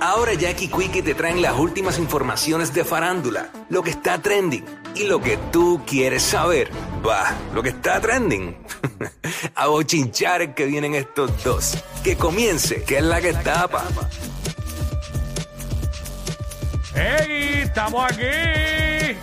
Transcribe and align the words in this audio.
Ahora 0.00 0.34
Jackie 0.34 0.68
Quickie 0.68 1.02
te 1.02 1.14
traen 1.14 1.40
las 1.40 1.58
últimas 1.58 1.98
informaciones 1.98 2.74
de 2.74 2.84
farándula, 2.84 3.48
lo 3.70 3.82
que 3.82 3.90
está 3.90 4.20
trending 4.20 4.64
y 4.94 5.04
lo 5.04 5.20
que 5.20 5.38
tú 5.50 5.82
quieres 5.86 6.22
saber. 6.22 6.70
Va, 7.06 7.34
lo 7.54 7.62
que 7.62 7.70
está 7.70 7.98
trending. 8.00 8.56
a 9.54 9.66
bochinchar 9.68 10.54
que 10.54 10.66
vienen 10.66 10.94
estos 10.94 11.42
dos. 11.42 11.82
Que 12.04 12.16
comience, 12.16 12.82
que 12.84 12.98
es 12.98 13.04
la 13.04 13.20
que 13.22 13.32
tapa. 13.32 13.84
¡Hey! 16.94 17.62
Estamos 17.62 18.04
aquí. 18.04 19.18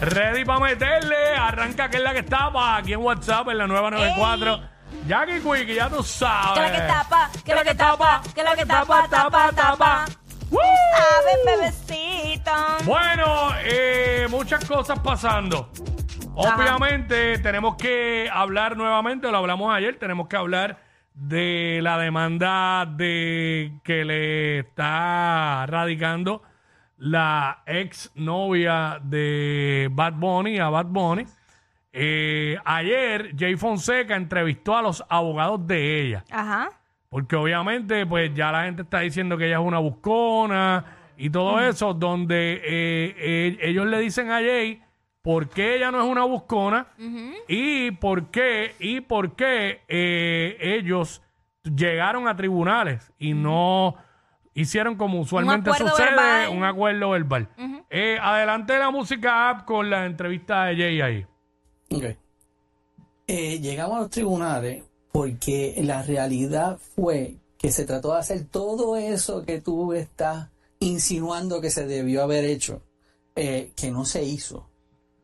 Ready 0.00 0.44
para 0.44 0.60
meterle. 0.60 1.16
Arranca 1.38 1.90
que 1.90 1.98
es 1.98 2.02
la 2.02 2.12
que 2.12 2.20
estaba 2.20 2.76
aquí 2.76 2.94
en 2.94 3.00
WhatsApp 3.00 3.48
en 3.48 3.58
la 3.58 3.66
nueva 3.66 3.90
94. 3.90 4.75
Jackie 5.06 5.40
Quickie, 5.40 5.74
ya 5.74 5.88
tú 5.88 6.02
sabes. 6.02 6.54
Que 6.54 6.60
la 6.60 6.72
que 6.72 6.80
tapa, 6.80 7.30
que 7.44 7.54
la 7.54 7.64
que 7.64 7.74
tapa, 7.74 8.22
que 8.34 8.42
la 8.42 8.56
que 8.56 8.66
tapa, 8.66 9.08
tapa, 9.08 9.52
tapa. 9.52 10.04
Ver, 10.50 11.58
bebecito. 11.58 12.50
Bueno, 12.84 13.50
eh, 13.64 14.26
muchas 14.30 14.64
cosas 14.64 14.98
pasando. 15.00 15.70
Obviamente 16.34 17.38
tenemos 17.38 17.76
que 17.76 18.28
hablar 18.32 18.76
nuevamente, 18.76 19.30
lo 19.30 19.38
hablamos 19.38 19.74
ayer, 19.74 19.98
tenemos 19.98 20.28
que 20.28 20.36
hablar 20.36 20.78
de 21.14 21.80
la 21.82 21.98
demanda 21.98 22.84
de 22.84 23.80
que 23.82 24.04
le 24.04 24.58
está 24.58 25.64
radicando 25.66 26.42
la 26.98 27.62
ex 27.66 28.12
novia 28.14 28.98
de 29.02 29.88
Bad 29.90 30.14
Bunny 30.14 30.58
a 30.58 30.68
Bad 30.68 30.86
Bunny. 30.86 31.26
Eh, 31.98 32.58
ayer 32.64 33.34
Jay 33.38 33.56
Fonseca 33.56 34.16
entrevistó 34.16 34.76
a 34.76 34.82
los 34.82 35.02
abogados 35.08 35.66
de 35.66 36.02
ella. 36.02 36.24
Ajá. 36.30 36.68
Porque 37.08 37.36
obviamente, 37.36 38.04
pues 38.04 38.34
ya 38.34 38.52
la 38.52 38.64
gente 38.64 38.82
está 38.82 39.00
diciendo 39.00 39.38
que 39.38 39.46
ella 39.46 39.58
es 39.58 39.64
una 39.64 39.78
buscona 39.78 40.84
y 41.16 41.30
todo 41.30 41.60
eso, 41.60 41.94
donde 41.94 42.60
eh, 42.62 43.14
eh, 43.16 43.58
ellos 43.62 43.86
le 43.86 43.98
dicen 44.00 44.30
a 44.30 44.40
Jay 44.40 44.82
por 45.22 45.48
qué 45.48 45.76
ella 45.76 45.90
no 45.90 46.02
es 46.02 46.06
una 46.06 46.24
buscona 46.24 46.88
y 47.48 47.90
por 47.92 48.30
qué, 48.30 48.74
y 48.78 49.00
por 49.00 49.34
qué 49.34 49.80
eh, 49.88 50.56
ellos 50.60 51.22
llegaron 51.62 52.28
a 52.28 52.36
tribunales 52.36 53.12
y 53.18 53.32
no 53.32 53.96
hicieron 54.52 54.96
como 54.96 55.20
usualmente 55.20 55.72
sucede, 55.72 56.14
verbal. 56.14 56.48
un 56.50 56.64
acuerdo 56.64 57.10
verbal. 57.10 57.48
Adelante 58.20 58.78
la 58.78 58.90
música 58.90 59.48
app 59.48 59.64
con 59.64 59.88
la 59.88 60.04
entrevista 60.04 60.66
de 60.66 60.76
Jay 60.76 61.00
ahí. 61.00 61.26
Eh, 63.28 63.60
llegamos 63.60 63.96
a 63.96 64.00
los 64.02 64.10
tribunales 64.10 64.84
porque 65.12 65.74
la 65.82 66.02
realidad 66.02 66.78
fue 66.94 67.36
que 67.58 67.72
se 67.72 67.84
trató 67.84 68.12
de 68.12 68.18
hacer 68.18 68.44
todo 68.44 68.96
eso 68.96 69.44
que 69.44 69.60
tú 69.60 69.92
estás 69.92 70.50
insinuando 70.78 71.60
que 71.60 71.70
se 71.70 71.86
debió 71.86 72.22
haber 72.22 72.44
hecho, 72.44 72.82
eh, 73.34 73.72
que 73.74 73.90
no 73.90 74.04
se 74.04 74.24
hizo. 74.24 74.68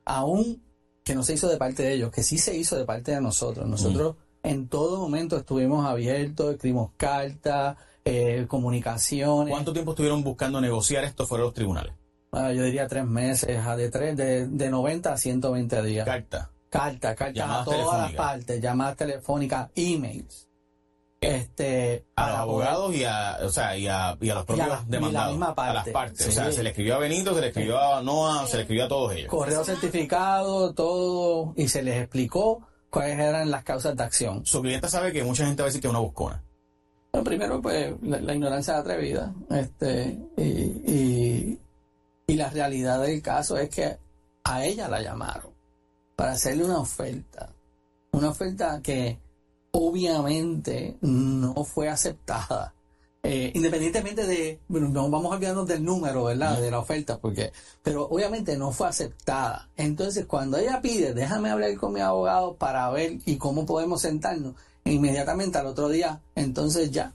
Aún 0.05 0.63
que 1.05 1.15
no 1.15 1.23
se 1.23 1.35
hizo 1.35 1.49
de 1.49 1.57
parte 1.57 1.83
de 1.83 1.95
ellos, 1.95 2.11
que 2.11 2.23
sí 2.23 2.39
se 2.39 2.57
hizo 2.57 2.77
de 2.77 2.85
parte 2.85 3.13
de 3.13 3.21
nosotros. 3.21 3.69
Nosotros 3.69 4.17
en 4.43 4.69
todo 4.69 4.99
momento 4.99 5.37
estuvimos 5.37 5.85
abiertos, 5.87 6.55
escribimos 6.55 6.91
cartas, 6.97 7.77
eh, 8.05 8.47
comunicaciones. 8.49 9.53
¿Cuánto 9.53 9.73
tiempo 9.73 9.93
estuvieron 9.93 10.25
buscando 10.25 10.61
negociar 10.61 11.05
esto 11.05 11.27
fuera 11.27 11.43
de 11.43 11.49
los 11.49 11.55
tribunales? 11.55 11.93
Ah, 12.33 12.53
yo 12.53 12.65
diría 12.65 12.89
tres 12.89 13.05
meses, 13.05 13.59
a 13.59 13.77
de, 13.77 13.91
tres, 13.91 14.17
de, 14.17 14.47
de 14.47 14.71
90 14.71 15.13
a 15.13 15.17
120 15.17 15.83
días. 15.83 16.07
Carta. 16.07 16.52
Carta, 16.73 17.15
carta 17.15 17.61
a 17.61 17.65
todas 17.65 18.01
las 18.01 18.13
partes, 18.13 18.59
llamadas 18.61 18.97
telefónicas, 18.97 19.69
emails. 19.75 20.49
Este, 21.21 22.05
A 22.17 22.31
los 22.31 22.39
abogados 22.39 22.95
y 22.97 23.05
a, 23.05 23.39
o 23.45 23.49
sea, 23.51 23.77
y 23.77 23.87
a, 23.87 24.17
y 24.21 24.31
a 24.31 24.35
los 24.35 24.45
propios 24.47 24.67
Y 24.67 24.71
a 24.71 24.75
la- 24.75 24.85
demandados. 24.89 25.33
misma 25.33 25.55
A 25.57 25.67
las 25.67 25.75
parte. 25.75 25.93
partes. 25.93 26.27
O 26.29 26.33
sea, 26.33 26.51
se 26.51 26.63
le 26.63 26.71
escribió 26.71 26.97
a 26.97 26.99
Benito, 26.99 27.35
se 27.35 27.41
le 27.43 27.49
escribió 27.49 27.79
a 27.79 28.03
Noah, 28.03 28.47
se 28.49 28.57
le 28.57 28.63
escribió 28.63 28.87
a 28.87 28.89
todos 28.89 29.13
ellos. 29.13 29.29
correo 29.31 29.63
certificado, 29.65 30.73
todo, 30.73 31.53
y 31.57 31.69
se 31.69 31.83
les 31.83 31.99
explicó 32.01 32.67
cuáles 32.91 33.19
eran 33.21 33.51
las 33.51 33.63
causas 33.65 33.95
de 33.97 34.03
acción. 34.03 34.45
Su 34.47 34.63
cliente 34.63 34.89
sabe 34.89 35.13
que 35.13 35.23
mucha 35.23 35.45
gente 35.47 35.63
va 35.63 35.67
a 35.67 35.69
decir 35.69 35.81
que 35.83 35.87
es 35.89 35.91
una 35.93 36.01
buscona. 36.01 36.43
Bueno, 37.13 37.25
primero, 37.25 37.61
pues, 37.63 37.95
la, 38.03 38.19
la 38.21 38.35
ignorancia 38.35 38.79
atrevida, 38.79 39.33
este, 39.51 40.19
y, 40.39 40.43
y, 40.43 41.59
y 42.27 42.35
la 42.35 42.49
realidad 42.51 43.01
del 43.03 43.21
caso 43.23 43.59
es 43.59 43.69
que 43.69 43.97
a 44.45 44.65
ella 44.65 44.89
la 44.89 45.01
llamaron 45.03 45.52
para 46.17 46.33
hacerle 46.33 46.65
una 46.65 46.79
oferta, 46.79 47.53
una 48.13 48.31
oferta 48.31 48.81
que 48.83 49.19
obviamente 49.73 50.99
no 51.01 51.65
fue 51.65 51.89
aceptada. 51.89 52.75
Eh, 53.25 53.53
independientemente 53.55 54.27
de, 54.27 54.61
bueno, 54.67 54.89
no 54.89 55.09
vamos 55.09 55.31
a 55.33 55.37
olvidarnos 55.37 55.69
del 55.69 55.85
número, 55.85 56.25
¿verdad? 56.25 56.61
De 56.61 56.73
la 56.73 56.81
oferta, 56.81 57.19
porque, 57.19 57.53
pero 57.83 58.09
obviamente 58.09 58.57
no 58.57 58.73
fue 58.73 58.89
aceptada. 58.89 59.69
Entonces, 59.77 60.27
cuando 60.27 60.59
ella 60.59 60.81
pide, 60.83 61.15
déjame 61.15 61.51
hablar 61.51 61.77
con 61.77 61.93
mi 61.93 62.01
abogado 62.01 62.57
para 62.57 62.91
ver 62.91 63.19
y 63.25 63.37
cómo 63.37 63.65
podemos 63.65 64.03
sentarnos, 64.03 64.57
e 64.85 64.93
inmediatamente 64.93 65.59
al 65.59 65.67
otro 65.67 65.89
día, 65.89 66.21
entonces 66.35 66.91
ya, 66.91 67.15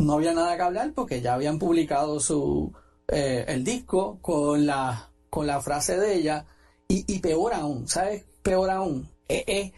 no 0.00 0.14
había 0.14 0.32
nada 0.32 0.56
que 0.56 0.62
hablar 0.62 0.92
porque 0.94 1.20
ya 1.20 1.34
habían 1.34 1.60
publicado 1.60 2.18
su, 2.18 2.72
eh, 3.06 3.44
el 3.46 3.62
disco 3.62 4.18
con 4.20 4.66
la, 4.66 5.10
con 5.28 5.46
la 5.46 5.60
frase 5.60 5.96
de 5.96 6.16
ella, 6.16 6.46
y, 6.90 7.04
y 7.06 7.20
peor 7.20 7.54
aún, 7.54 7.86
¿sabes? 7.88 8.24
Peor 8.42 8.68
aún, 8.70 9.08
eh, 9.28 9.72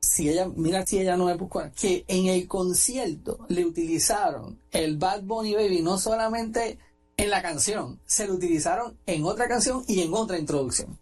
si 0.00 0.30
ella, 0.30 0.48
mira 0.54 0.86
si 0.86 0.98
ella 0.98 1.16
no 1.16 1.28
es 1.28 1.36
buscona, 1.36 1.70
que 1.72 2.04
en 2.08 2.26
el 2.26 2.48
concierto 2.48 3.44
le 3.48 3.64
utilizaron 3.64 4.58
el 4.70 4.96
Bad 4.96 5.22
Bunny 5.22 5.54
Baby 5.54 5.82
no 5.82 5.98
solamente 5.98 6.78
en 7.16 7.30
la 7.30 7.42
canción, 7.42 8.00
se 8.06 8.26
lo 8.26 8.34
utilizaron 8.34 8.96
en 9.06 9.24
otra 9.24 9.48
canción 9.48 9.84
y 9.86 10.00
en 10.00 10.14
otra 10.14 10.38
introducción. 10.38 10.98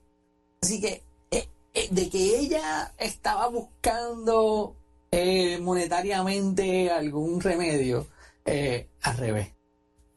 Así 0.61 0.81
que 0.81 1.03
eh, 1.31 1.49
eh, 1.75 1.89
de 1.91 2.09
que 2.09 2.39
ella 2.39 2.93
estaba 2.99 3.49
buscando 3.49 4.75
eh, 5.11 5.59
monetariamente 5.61 6.91
algún 6.91 7.41
remedio, 7.41 8.09
eh, 8.45 8.89
al 9.03 9.17
revés. 9.19 9.53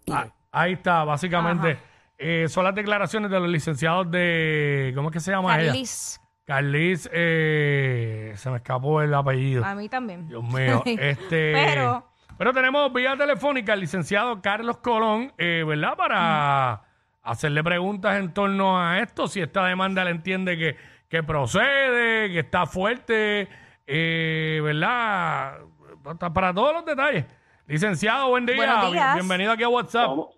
Ah, 0.09 0.33
ahí 0.51 0.73
está, 0.73 1.03
básicamente. 1.03 1.77
Eh, 2.17 2.47
son 2.49 2.63
las 2.63 2.73
declaraciones 2.75 3.29
de 3.29 3.39
los 3.39 3.49
licenciados 3.49 4.09
de. 4.09 4.91
¿Cómo 4.95 5.09
es 5.09 5.13
que 5.13 5.19
se 5.19 5.31
llama 5.31 5.55
ella? 5.59 5.67
Carlis. 5.71 6.21
Carlis, 6.45 7.09
eh, 7.11 8.33
se 8.35 8.49
me 8.49 8.57
escapó 8.57 9.01
el 9.01 9.13
apellido. 9.13 9.63
A 9.65 9.75
mí 9.75 9.89
también. 9.89 10.27
Dios 10.27 10.43
mío. 10.43 10.81
este, 10.85 11.53
Pero- 11.53 12.07
pero 12.37 12.53
tenemos 12.53 12.93
vía 12.93 13.17
telefónica 13.17 13.73
al 13.73 13.79
licenciado 13.79 14.41
Carlos 14.41 14.77
Colón, 14.77 15.33
eh, 15.39 15.63
¿verdad? 15.65 15.95
Para 15.97 16.83
hacerle 17.23 17.63
preguntas 17.63 18.17
en 18.19 18.31
torno 18.33 18.79
a 18.79 18.99
esto, 18.99 19.27
si 19.27 19.41
esta 19.41 19.65
demanda 19.65 20.03
le 20.05 20.11
entiende 20.11 20.55
que, 20.57 20.77
que 21.09 21.23
procede, 21.23 22.31
que 22.31 22.39
está 22.39 22.65
fuerte, 22.67 23.47
eh, 23.87 24.59
¿verdad? 24.63 25.57
Para- 26.03 26.31
Para 26.33 26.53
todos 26.53 26.73
los 26.73 26.85
detalles. 26.85 27.25
Licenciado, 27.65 28.29
buen 28.29 28.45
día. 28.45 28.55
Buenos 28.55 28.81
Bien- 28.81 28.93
días. 28.93 29.15
bienvenido 29.15 29.51
aquí 29.51 29.63
a 29.63 29.69
WhatsApp. 29.69 30.05
¿Cómo, 30.05 30.29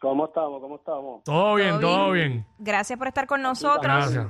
cómo 0.00 0.26
estamos? 0.26 0.60
¿Cómo 0.60 0.76
estamos? 0.76 1.24
Todo 1.24 1.54
bien, 1.56 1.70
¿Todo 1.72 1.80
todo 1.80 2.10
bien? 2.12 2.46
Gracias 2.58 2.98
por 2.98 3.08
estar 3.08 3.26
con 3.26 3.42
nosotros. 3.42 3.82
Gracias. 3.82 4.26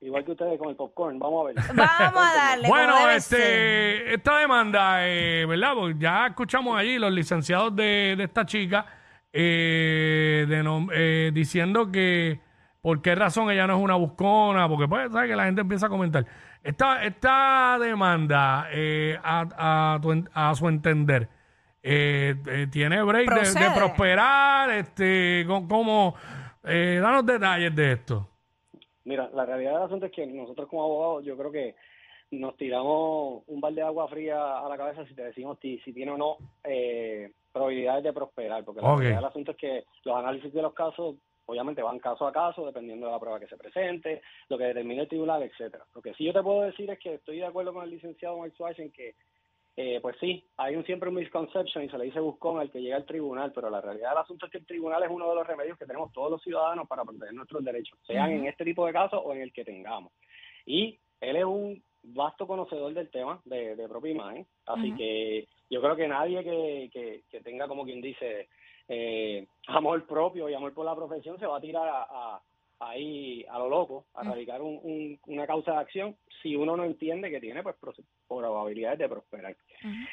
Igual 0.00 0.24
que 0.24 0.32
ustedes 0.32 0.58
con 0.58 0.68
el 0.68 0.76
popcorn, 0.76 1.18
vamos 1.18 1.42
a 1.42 1.46
ver. 1.46 1.54
Vamos 1.74 2.22
a 2.22 2.36
darle. 2.36 2.68
Bueno, 2.68 2.94
ser. 2.98 3.10
este, 3.16 4.14
esta 4.14 4.36
demanda, 4.38 5.08
eh, 5.08 5.46
¿verdad? 5.46 5.72
Porque 5.74 5.94
ya 5.98 6.26
escuchamos 6.26 6.76
allí 6.78 6.98
los 6.98 7.10
licenciados 7.10 7.74
de, 7.74 8.14
de 8.16 8.24
esta 8.24 8.44
chica 8.44 8.84
eh, 9.32 10.44
de 10.48 10.62
nom- 10.62 10.90
eh, 10.92 11.30
diciendo 11.32 11.90
que 11.90 12.40
por 12.82 13.00
qué 13.02 13.14
razón 13.14 13.50
ella 13.50 13.66
no 13.66 13.76
es 13.78 13.82
una 13.82 13.94
buscona, 13.96 14.68
porque 14.68 14.86
pues, 14.86 15.10
¿sabes? 15.10 15.30
Que 15.30 15.36
la 15.36 15.44
gente 15.46 15.62
empieza 15.62 15.86
a 15.86 15.88
comentar. 15.88 16.26
Esta, 16.62 17.02
esta 17.04 17.78
demanda, 17.80 18.68
eh, 18.70 19.18
a, 19.24 19.94
a, 19.94 20.00
tu 20.00 20.12
en- 20.12 20.28
a 20.34 20.54
su 20.54 20.68
entender, 20.68 21.28
eh, 21.86 22.34
eh, 22.48 22.66
tiene 22.70 23.02
break 23.02 23.28
de- 23.30 23.70
prosperar, 23.74 24.70
este, 24.70 25.44
con- 25.46 25.68
como, 25.68 26.14
eh, 26.64 26.98
danos 27.00 27.24
detalles 27.24 27.74
de 27.74 27.92
esto. 27.92 28.28
Mira, 29.04 29.30
la 29.32 29.46
realidad 29.46 29.74
del 29.74 29.82
asunto 29.84 30.06
es 30.06 30.12
que 30.12 30.26
nosotros 30.26 30.68
como 30.68 30.82
abogados 30.84 31.24
yo 31.24 31.36
creo 31.36 31.52
que 31.52 31.76
nos 32.32 32.56
tiramos 32.56 33.44
un 33.46 33.60
balde 33.60 33.80
de 33.82 33.86
agua 33.86 34.08
fría 34.08 34.58
a 34.58 34.68
la 34.68 34.76
cabeza 34.76 35.06
si 35.06 35.14
te 35.14 35.22
decimos 35.22 35.58
si 35.60 35.78
tiene 35.92 36.10
o 36.10 36.16
no 36.18 36.36
eh, 36.64 37.30
probabilidades 37.52 38.02
de 38.02 38.12
prosperar, 38.12 38.64
porque 38.64 38.80
la 38.82 38.88
realidad 38.96 39.18
del 39.18 39.28
asunto 39.28 39.50
es 39.52 39.56
que 39.56 39.84
los 40.04 40.16
análisis 40.16 40.52
de 40.52 40.60
los 40.62 40.74
casos 40.74 41.14
obviamente 41.48 41.80
van 41.82 42.00
caso 42.00 42.26
a 42.26 42.32
caso 42.32 42.66
dependiendo 42.66 43.06
de 43.06 43.12
la 43.12 43.20
prueba 43.20 43.38
que 43.38 43.46
se 43.46 43.56
presente, 43.56 44.20
lo 44.48 44.58
que 44.58 44.64
determine 44.64 45.02
el 45.02 45.08
tribunal, 45.08 45.44
etcétera. 45.44 45.84
Lo 45.94 46.02
que 46.02 46.12
sí 46.14 46.24
yo 46.24 46.32
te 46.32 46.42
puedo 46.42 46.62
decir 46.62 46.90
es 46.90 46.98
que 46.98 47.14
estoy 47.14 47.36
de 47.38 47.46
acuerdo 47.46 47.72
con 47.72 47.84
el 47.84 47.90
licenciado 47.90 48.40
Mike 48.42 48.56
Schwartz 48.56 48.80
en 48.80 48.90
que 48.90 49.14
eh, 49.76 49.98
pues 50.00 50.16
sí, 50.20 50.42
hay 50.56 50.74
un 50.74 50.84
siempre 50.86 51.08
un 51.10 51.16
misconception 51.16 51.84
y 51.84 51.88
se 51.90 51.98
le 51.98 52.04
dice 52.06 52.18
buscón 52.20 52.58
al 52.58 52.70
que 52.70 52.80
llega 52.80 52.96
al 52.96 53.04
tribunal, 53.04 53.52
pero 53.52 53.68
la 53.68 53.80
realidad 53.82 54.10
del 54.10 54.18
asunto 54.18 54.46
es 54.46 54.52
que 54.52 54.58
el 54.58 54.66
tribunal 54.66 55.02
es 55.02 55.10
uno 55.10 55.28
de 55.28 55.34
los 55.34 55.46
remedios 55.46 55.78
que 55.78 55.84
tenemos 55.86 56.12
todos 56.12 56.30
los 56.30 56.42
ciudadanos 56.42 56.88
para 56.88 57.04
proteger 57.04 57.34
nuestros 57.34 57.62
derechos, 57.64 57.98
sean 58.06 58.30
en 58.38 58.46
este 58.46 58.64
tipo 58.64 58.86
de 58.86 58.92
casos 58.94 59.20
o 59.24 59.32
en 59.34 59.42
el 59.42 59.52
que 59.52 59.64
tengamos. 59.64 60.12
Y 60.64 60.98
él 61.20 61.36
es 61.36 61.44
un 61.44 61.82
vasto 62.02 62.46
conocedor 62.46 62.94
del 62.94 63.10
tema 63.10 63.40
de, 63.44 63.76
de 63.76 63.88
propia 63.88 64.12
imagen, 64.12 64.46
así 64.66 64.90
que 64.96 65.48
yo 65.68 65.80
creo 65.82 65.96
que 65.96 66.08
nadie 66.08 66.42
que, 66.44 66.88
que, 66.92 67.22
que 67.28 67.40
tenga, 67.40 67.66
como 67.68 67.84
quien 67.84 68.00
dice, 68.00 68.48
eh, 68.88 69.46
amor 69.66 70.06
propio 70.06 70.48
y 70.48 70.54
amor 70.54 70.72
por 70.72 70.86
la 70.86 70.94
profesión 70.94 71.38
se 71.38 71.46
va 71.46 71.58
a 71.58 71.60
tirar 71.60 71.86
a, 71.88 72.02
a- 72.08 72.42
ahí 72.78 73.44
a 73.48 73.58
lo 73.58 73.68
loco, 73.68 74.04
a 74.14 74.22
radicar 74.30 74.60
un- 74.62 74.78
un- 74.82 75.18
una 75.26 75.46
causa 75.46 75.72
de 75.72 75.78
acción 75.78 76.16
si 76.42 76.54
uno 76.56 76.76
no 76.76 76.84
entiende 76.84 77.30
que 77.30 77.40
tiene 77.40 77.62
pues 77.62 77.74
probabilidades 78.28 78.98
de 78.98 79.08
prosperar. 79.08 79.56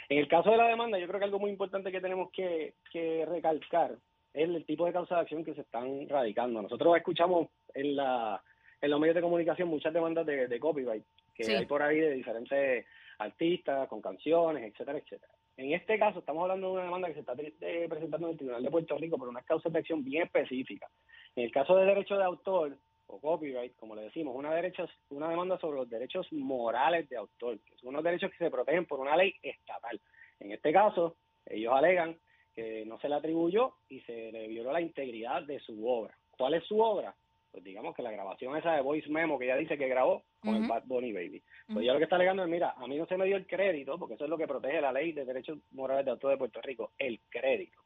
En 0.10 0.18
el 0.18 0.28
caso 0.28 0.52
de 0.52 0.58
la 0.58 0.68
demanda, 0.68 0.98
yo 1.00 1.08
creo 1.08 1.20
que 1.20 1.26
algo 1.26 1.40
muy 1.40 1.52
importante 1.52 1.92
que 1.92 2.02
tenemos 2.02 2.32
que, 2.32 2.76
que 2.92 3.26
recalcar 3.26 3.92
es 4.34 4.50
el 4.50 4.66
tipo 4.66 4.86
de 4.86 4.94
causa 4.94 5.16
de 5.16 5.22
acción 5.22 5.44
que 5.44 5.54
se 5.54 5.62
están 5.62 6.08
radicando. 6.10 6.62
Nosotros 6.62 6.96
escuchamos 6.98 7.50
en, 7.74 7.96
la, 7.96 8.42
en 8.82 8.90
los 8.92 9.00
medios 9.00 9.16
de 9.16 9.22
comunicación 9.22 9.68
muchas 9.70 9.94
demandas 9.94 10.26
de, 10.26 10.48
de 10.48 10.60
copyright 10.60 11.04
que 11.36 11.44
Sí. 11.44 11.54
hay 11.54 11.66
por 11.66 11.82
ahí 11.82 12.00
de 12.00 12.12
diferentes 12.14 12.86
artistas, 13.20 13.88
con 13.88 14.02
canciones, 14.02 14.64
etcétera, 14.64 14.98
etcétera. 15.00 15.32
En 15.58 15.72
este 15.74 16.00
caso 16.00 16.20
estamos 16.20 16.42
hablando 16.44 16.68
de 16.68 16.74
una 16.74 16.84
demanda 16.86 17.08
que 17.08 17.14
se 17.14 17.20
está 17.20 17.34
presentando 17.36 18.28
en 18.28 18.32
el 18.34 18.38
Tribunal 18.38 18.64
de 18.64 18.72
Puerto 18.72 18.98
Rico 18.98 19.18
por 19.20 19.30
unas 19.30 19.46
causas 19.46 19.72
de 19.72 19.80
acción 19.80 20.04
bien 20.04 20.24
específicas. 20.24 20.92
En 21.36 21.44
el 21.46 21.52
caso 21.52 21.76
de 21.76 21.86
derecho 21.86 22.18
de 22.18 22.24
autor 22.24 22.78
o 23.08 23.20
copyright, 23.20 23.76
como 23.76 23.96
le 23.96 24.04
decimos, 24.04 24.36
una 24.36 24.54
derecha, 24.54 24.86
una 25.10 25.30
demanda 25.30 25.58
sobre 25.60 25.78
los 25.78 25.90
derechos 25.90 26.32
morales 26.32 27.08
de 27.10 27.18
autor, 27.18 27.60
que 27.60 27.76
son 27.78 27.90
unos 27.90 28.04
derechos 28.04 28.32
que 28.32 28.38
se 28.38 28.52
protegen 28.52 28.86
por 28.86 29.00
una 29.00 29.16
ley 29.16 29.36
estatal. 29.42 30.00
En 30.40 30.52
este 30.52 30.72
caso, 30.74 31.18
ellos 31.46 31.74
alegan 31.74 32.18
que 32.56 32.86
no 32.86 33.00
se 33.00 33.10
le 33.10 33.16
atribuyó 33.16 33.76
y 33.90 34.02
se 34.02 34.32
le 34.32 34.48
violó 34.48 34.72
la 34.72 34.82
integridad 34.82 35.44
de 35.44 35.60
su 35.60 35.88
obra. 35.88 36.16
¿Cuál 36.38 36.56
es 36.56 36.64
su 36.66 36.80
obra? 36.80 37.16
Pues 37.52 37.64
digamos 37.64 37.96
que 37.96 38.02
la 38.02 38.12
grabación 38.12 38.58
esa 38.58 38.74
de 38.74 38.82
Voice 38.82 39.10
Memo 39.10 39.38
que 39.38 39.46
ella 39.46 39.58
dice 39.58 39.78
que 39.78 39.88
grabó 39.88 40.24
con 40.40 40.56
el. 40.56 40.68
Bad 40.68 40.84
Bunny 40.86 41.14
Baby. 41.14 41.44
Pues 41.68 41.84
ella 41.84 41.94
lo 41.94 42.00
que 42.00 42.06
está 42.06 42.16
alegando 42.16 42.44
es, 42.44 42.50
mira, 42.50 42.74
a 42.76 42.88
mí 42.88 42.98
no 42.98 43.06
se 43.06 43.16
me 43.16 43.26
dio 43.26 43.38
el 43.38 43.46
crédito, 43.46 43.98
porque 44.00 44.16
eso 44.16 44.24
es 44.24 44.30
lo 44.30 44.38
que 44.38 44.48
protege 44.48 44.82
la 44.82 44.92
ley 44.92 45.12
de 45.12 45.24
derechos 45.24 45.60
morales 45.72 46.06
de 46.06 46.12
autor 46.12 46.32
de 46.32 46.38
Puerto 46.38 46.62
Rico, 46.62 46.94
el 46.98 47.20
crédito. 47.30 47.80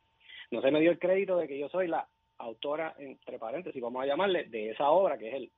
No 0.52 0.62
se 0.62 0.72
me 0.72 0.80
dio 0.80 0.92
el 0.92 1.00
crédito 1.00 1.38
de 1.38 1.48
que 1.48 1.60
yo 1.60 1.68
soy 1.68 1.88
la 1.88 2.08
autora, 2.40 2.96
entre 3.00 3.40
paréntesis, 3.40 3.82
vamos 3.82 4.04
a 4.04 4.06
llamarle, 4.06 4.46
de 4.46 4.72
esa 4.72 4.90
obra, 4.90 5.18
que 5.18 5.30
es 5.30 5.34
el, 5.36 5.52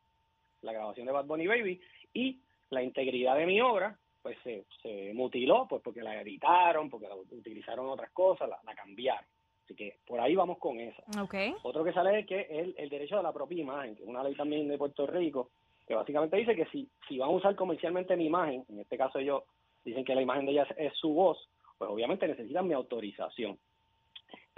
la 0.62 0.74
grabación 0.74 1.06
de 1.06 1.12
Bad 1.12 1.26
Bunny 1.26 1.48
Baby, 1.48 1.82
y 2.14 2.40
la 2.70 2.84
integridad 2.84 3.36
de 3.36 3.46
mi 3.46 3.62
obra, 3.62 3.98
pues 4.22 4.38
se, 4.44 4.66
se 4.82 5.14
mutiló, 5.14 5.68
pues 5.68 5.82
porque 5.82 6.02
la 6.02 6.22
editaron, 6.22 6.90
porque 6.90 7.08
la 7.08 7.16
utilizaron 7.16 7.90
otras 7.90 8.12
cosas, 8.12 8.50
la, 8.50 8.60
la 8.64 8.76
cambiaron. 8.76 9.26
Así 9.64 9.76
que 9.76 9.98
por 10.06 10.20
ahí 10.20 10.36
vamos 10.36 10.58
con 10.58 10.80
esa. 10.80 11.04
Ok. 11.22 11.36
Otro 11.64 11.84
que 11.84 11.94
sale 11.94 12.20
es 12.20 12.26
que 12.26 12.42
el, 12.42 12.74
el 12.78 12.90
derecho 12.90 13.20
a 13.20 13.24
la 13.24 13.32
propia 13.32 13.62
imagen, 13.62 13.96
que 13.96 14.04
es 14.04 14.10
una 14.10 14.24
ley 14.24 14.36
también 14.36 14.68
de 14.68 14.78
Puerto 14.78 15.06
Rico, 15.06 15.52
que 15.88 15.96
básicamente 15.96 16.38
dice 16.38 16.56
que 16.56 16.66
si, 16.68 16.90
si 17.08 17.18
van 17.18 17.30
a 17.30 17.34
usar 17.34 17.56
comercialmente 17.56 18.16
mi 18.16 18.26
imagen, 18.26 18.66
en 18.68 18.80
este 18.80 18.98
caso 18.98 19.20
ellos 19.20 19.44
dicen 19.86 20.04
que 20.04 20.16
la 20.16 20.22
imagen 20.22 20.46
de 20.46 20.54
ella 20.54 20.64
es, 20.64 20.78
es 20.78 20.94
su 20.98 21.14
voz, 21.14 21.38
pues 21.78 21.90
obviamente 21.90 22.28
necesitan 22.28 22.68
mi 22.68 22.74
autorización. 22.74 23.58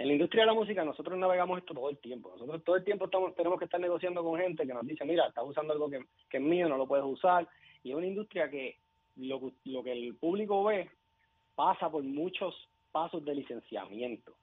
En 0.02 0.08
la 0.08 0.14
industria 0.14 0.42
de 0.42 0.46
la 0.48 0.54
música 0.54 0.84
nosotros 0.84 1.16
navegamos 1.16 1.58
esto 1.58 1.74
todo 1.74 1.88
el 1.88 1.96
tiempo. 1.98 2.30
Nosotros 2.32 2.64
todo 2.64 2.74
el 2.76 2.82
tiempo 2.84 3.04
estamos, 3.04 3.36
tenemos 3.36 3.56
que 3.58 3.66
estar 3.66 3.78
negociando 3.80 4.24
con 4.24 4.36
gente 4.40 4.66
que 4.66 4.74
nos 4.74 4.84
dice, 4.84 5.04
mira, 5.04 5.28
estás 5.28 5.44
usando 5.46 5.72
algo 5.72 5.88
que, 5.88 6.00
que 6.28 6.38
es 6.38 6.42
mío, 6.42 6.68
no 6.68 6.76
lo 6.76 6.88
puedes 6.88 7.04
usar. 7.04 7.46
Y 7.84 7.90
es 7.90 7.96
una 7.96 8.06
industria 8.06 8.50
que 8.50 8.78
lo, 9.16 9.38
que- 9.40 9.52
lo 9.66 9.82
que 9.84 9.92
el 9.92 10.16
público 10.16 10.64
ve 10.64 10.90
pasa 11.54 11.88
por 11.88 12.02
muchos 12.02 12.52
pasos 12.90 13.24
de 13.24 13.34
licenciamiento. 13.36 14.34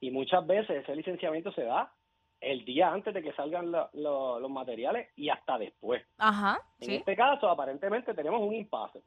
Y 0.00 0.12
muchas 0.12 0.46
veces 0.46 0.82
ese 0.82 0.94
licenciamiento 0.94 1.50
se 1.52 1.64
da 1.64 1.92
el 2.40 2.64
día 2.64 2.92
antes 2.92 3.12
de 3.12 3.20
que 3.22 3.32
salgan 3.32 3.72
lo- 3.72 4.38
los 4.38 4.50
materiales 4.50 5.08
y 5.16 5.28
hasta 5.28 5.58
después. 5.58 6.04
Ajá. 6.18 6.60
En 6.78 6.86
este 6.92 7.16
caso, 7.16 7.48
aparentemente 7.48 8.14
tenemos 8.14 8.40
un 8.42 8.54
impasse. 8.54 9.02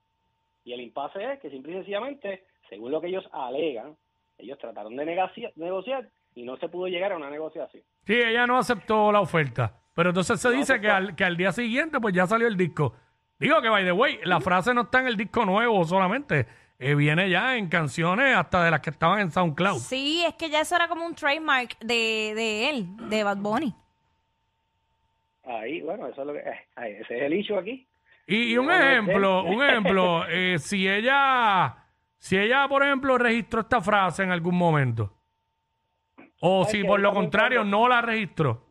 Y 0.66 0.74
el 0.74 0.82
impasse 0.82 1.34
es 1.34 1.40
que 1.40 1.50
simple 1.50 1.72
y 1.72 1.76
sencillamente, 1.76 2.44
según 2.68 2.92
lo 2.92 3.00
que 3.00 3.08
ellos 3.08 3.26
alegan, 3.32 3.96
ellos 4.38 4.58
trataron 4.58 4.96
de 4.96 5.06
negacia- 5.06 5.52
negociar 5.56 6.10
y 6.36 6.44
no 6.44 6.58
se 6.58 6.68
pudo 6.70 6.88
llegar 6.88 7.12
a 7.12 7.18
una 7.18 7.30
negociación. 7.30 7.84
Sí, 8.06 8.14
ella 8.16 8.46
no 8.48 8.58
aceptó 8.58 9.12
la 9.12 9.22
oferta. 9.22 9.74
Pero 9.96 10.10
entonces 10.10 10.40
se 10.42 10.50
No 10.50 10.56
dice 10.56 10.82
que 10.82 10.90
al, 10.90 11.16
que 11.16 11.24
al 11.24 11.38
día 11.38 11.52
siguiente 11.52 12.00
pues 12.00 12.14
ya 12.16 12.26
salió 12.26 12.48
el 12.48 12.58
disco. 12.58 12.96
Digo 13.40 13.62
que, 13.62 13.70
by 13.70 13.84
the 13.84 13.92
way, 13.92 14.20
la 14.24 14.40
frase 14.42 14.74
no 14.74 14.82
está 14.82 15.00
en 15.02 15.08
el 15.08 15.18
disco 15.18 15.46
nuevo 15.46 15.84
solamente. 15.86 16.48
eh, 16.80 16.96
viene 16.96 17.30
ya 17.30 17.56
en 17.56 17.70
canciones 17.70 18.36
hasta 18.36 18.64
de 18.64 18.72
las 18.72 18.80
que 18.82 18.90
estaban 18.90 19.20
en 19.20 19.32
SoundCloud. 19.32 19.78
Sí, 19.78 20.24
es 20.28 20.34
que 20.34 20.50
ya 20.50 20.62
eso 20.62 20.76
era 20.76 20.88
como 20.88 21.06
un 21.06 21.14
trademark 21.16 21.78
de, 21.80 22.34
de 22.36 22.70
él, 22.70 22.88
de 23.10 23.24
Bad 23.24 23.38
Bunny. 23.38 23.74
Ahí, 25.46 25.82
bueno, 25.82 26.08
eso 26.08 26.22
es 26.22 26.28
lo 26.28 26.34
que, 26.34 26.40
eh, 26.40 26.68
ahí, 26.76 26.92
ese 26.94 27.18
es 27.18 27.24
el 27.24 27.34
issue 27.34 27.58
aquí. 27.58 27.86
Y, 28.28 28.54
y 28.54 28.58
un 28.58 28.72
ejemplo, 28.72 29.44
un 29.44 29.62
ejemplo, 29.70 30.26
eh, 30.28 30.58
si 30.58 30.88
ella, 30.90 31.83
si 32.24 32.38
ella, 32.38 32.66
por 32.70 32.82
ejemplo, 32.82 33.18
registró 33.18 33.60
esta 33.60 33.82
frase 33.82 34.24
en 34.24 34.32
algún 34.32 34.56
momento, 34.56 35.12
o 36.40 36.64
Ay, 36.64 36.72
si 36.72 36.82
que 36.82 36.88
por 36.88 37.02
lo 37.02 37.12
contrario 37.12 37.66
no 37.66 37.90
la 37.90 38.02
registró. 38.02 38.62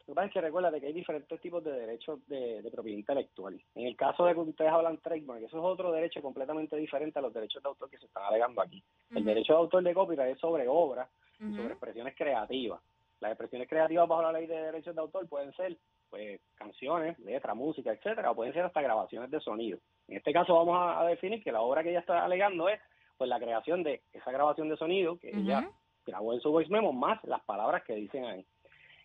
Lo 0.00 0.08
que 0.08 0.12
pasa 0.12 0.26
es 0.26 0.32
que 0.34 0.40
recuérdate 0.42 0.78
que 0.78 0.88
hay 0.88 0.92
diferentes 0.92 1.40
tipos 1.40 1.64
de 1.64 1.72
derechos 1.72 2.20
de, 2.26 2.60
de 2.60 2.70
propiedad 2.70 2.98
intelectual. 2.98 3.58
En 3.74 3.86
el 3.86 3.96
caso 3.96 4.26
de 4.26 4.34
que 4.34 4.40
ustedes 4.40 4.70
hablan 4.70 4.98
trademark, 4.98 5.44
eso 5.44 5.56
es 5.56 5.64
otro 5.64 5.92
derecho 5.92 6.20
completamente 6.20 6.76
diferente 6.76 7.18
a 7.18 7.22
los 7.22 7.32
derechos 7.32 7.62
de 7.62 7.70
autor 7.70 7.88
que 7.88 7.96
se 7.96 8.04
están 8.04 8.24
alegando 8.24 8.60
aquí. 8.60 8.84
El 9.14 9.24
derecho 9.24 9.54
de 9.54 9.58
autor 9.58 9.82
de 9.82 9.94
copyright 9.94 10.34
es 10.34 10.38
sobre 10.38 10.68
obras 10.68 11.08
y 11.40 11.56
sobre 11.56 11.72
expresiones 11.72 12.14
creativas. 12.14 12.82
Las 13.20 13.30
expresiones 13.30 13.66
creativas 13.66 14.06
bajo 14.06 14.24
la 14.24 14.32
ley 14.32 14.46
de 14.46 14.56
derechos 14.56 14.94
de 14.94 15.00
autor 15.00 15.26
pueden 15.26 15.54
ser 15.54 15.78
pues 16.12 16.42
canciones, 16.56 17.18
letras, 17.20 17.56
música, 17.56 17.90
etcétera, 17.90 18.30
o 18.30 18.34
pueden 18.34 18.52
ser 18.52 18.66
hasta 18.66 18.82
grabaciones 18.82 19.30
de 19.30 19.40
sonido. 19.40 19.78
En 20.08 20.18
este 20.18 20.30
caso 20.30 20.54
vamos 20.54 20.76
a, 20.76 21.00
a 21.00 21.06
definir 21.06 21.42
que 21.42 21.50
la 21.50 21.62
obra 21.62 21.82
que 21.82 21.88
ella 21.88 22.00
está 22.00 22.22
alegando 22.22 22.68
es 22.68 22.78
pues 23.16 23.30
la 23.30 23.40
creación 23.40 23.82
de 23.82 24.02
esa 24.12 24.30
grabación 24.30 24.68
de 24.68 24.76
sonido 24.76 25.18
que 25.18 25.30
ella 25.30 25.60
grabó 26.04 26.34
en 26.34 26.40
su 26.40 26.50
voice 26.50 26.70
memo 26.70 26.92
más 26.92 27.18
las 27.24 27.40
palabras 27.44 27.82
que 27.84 27.94
dicen 27.94 28.26
ahí 28.26 28.44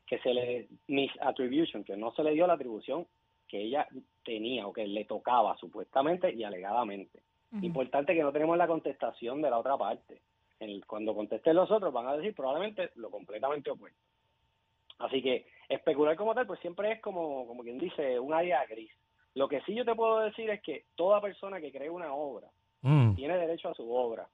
que 0.05 0.19
se 0.19 0.33
le 0.33 0.67
misattribution, 0.87 1.85
que 1.85 1.95
no 1.95 2.11
se 2.11 2.23
le 2.23 2.31
dio 2.31 2.45
la 2.45 2.53
atribución 2.53 3.07
que 3.47 3.61
ella 3.61 3.87
tenía 4.25 4.67
o 4.67 4.73
que 4.73 4.85
le 4.85 5.05
tocaba 5.05 5.55
supuestamente 5.57 6.33
y 6.33 6.43
alegadamente. 6.43 7.21
Importante 7.63 8.13
que 8.13 8.23
no 8.23 8.33
tenemos 8.33 8.57
la 8.57 8.67
contestación 8.67 9.41
de 9.41 9.49
la 9.49 9.59
otra 9.59 9.77
parte. 9.77 10.21
El- 10.59 10.85
cuando 10.85 11.15
contesten 11.15 11.55
los 11.55 11.71
otros 11.71 11.93
van 11.93 12.07
a 12.07 12.17
decir 12.17 12.35
probablemente 12.35 12.89
lo 12.95 13.09
completamente 13.09 13.69
opuesto. 13.69 13.99
Así 14.99 15.21
que 15.21 15.45
especular 15.69 16.15
como 16.15 16.33
tal, 16.33 16.47
pues 16.47 16.59
siempre 16.59 16.91
es 16.93 17.01
como, 17.01 17.45
como 17.47 17.63
quien 17.63 17.77
dice, 17.77 18.19
un 18.19 18.33
área 18.33 18.65
gris. 18.65 18.91
Lo 19.33 19.47
que 19.47 19.61
sí 19.61 19.75
yo 19.75 19.85
te 19.85 19.95
puedo 19.95 20.19
decir 20.19 20.49
es 20.49 20.61
que 20.61 20.85
toda 20.95 21.21
persona 21.21 21.59
que 21.61 21.71
cree 21.71 21.89
una 21.89 22.13
obra 22.13 22.47
Mm. 22.81 23.15
tiene 23.15 23.37
derecho 23.37 23.69
a 23.69 23.73
su 23.73 23.91
obra. 23.91 24.27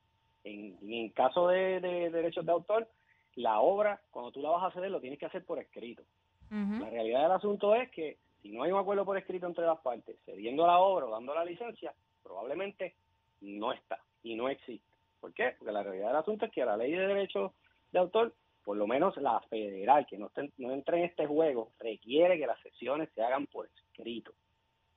En, 0.44 0.78
en 0.82 1.10
caso 1.10 1.48
de, 1.48 1.80
de 1.80 2.10
derechos 2.10 2.46
de 2.46 2.52
autor, 2.52 2.88
la 3.36 3.60
obra, 3.62 4.02
cuando 4.12 4.32
tú 4.32 4.42
la 4.42 4.50
vas 4.50 4.64
a 4.66 4.72
ceder, 4.76 4.92
lo 4.92 5.00
tienes 5.00 5.18
que 5.18 5.26
hacer 5.26 5.46
por 5.46 5.60
escrito. 5.60 6.04
La 6.50 6.90
realidad 6.90 7.24
del 7.24 7.32
asunto 7.32 7.74
es 7.74 7.90
que 7.90 8.18
si 8.42 8.52
no 8.52 8.62
hay 8.62 8.72
un 8.72 8.80
acuerdo 8.80 9.06
por 9.06 9.18
escrito 9.18 9.48
entre 9.48 9.66
las 9.66 9.80
partes, 9.80 10.18
cediendo 10.26 10.68
la 10.68 10.78
obra 10.78 11.08
o 11.08 11.10
dando 11.10 11.34
la 11.34 11.44
licencia, 11.46 11.94
probablemente 12.22 12.94
no 13.42 13.72
está 13.74 13.98
y 14.22 14.36
no 14.36 14.50
existe. 14.50 14.86
¿Por 15.20 15.34
qué? 15.34 15.56
Porque 15.58 15.72
la 15.72 15.82
realidad 15.82 16.10
del 16.10 16.18
asunto 16.18 16.46
es 16.46 16.52
que 16.52 16.64
la 16.64 16.78
ley 16.78 16.92
de 16.92 17.08
derechos 17.08 17.54
de 17.92 18.00
autor, 18.00 18.36
por 18.64 18.78
lo 18.78 18.88
menos 18.88 19.16
la 19.18 19.40
federal, 19.42 20.06
que 20.06 20.18
no, 20.18 20.28
esté- 20.30 20.52
no 20.58 20.72
entre 20.72 20.98
en 21.00 21.04
este 21.06 21.26
juego, 21.26 21.72
requiere 21.80 22.38
que 22.38 22.48
las 22.48 22.60
sesiones 22.62 23.10
se 23.14 23.22
hagan 23.24 23.46
por 23.48 23.68
escrito. 23.68 24.32